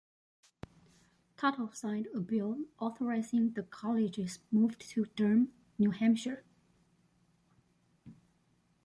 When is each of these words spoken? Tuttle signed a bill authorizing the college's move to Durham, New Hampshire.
Tuttle 1.37 1.71
signed 1.75 2.07
a 2.15 2.19
bill 2.19 2.57
authorizing 2.79 3.51
the 3.51 3.61
college's 3.61 4.39
move 4.51 4.79
to 4.79 5.05
Durham, 5.15 5.53
New 5.77 5.91
Hampshire. 5.91 6.43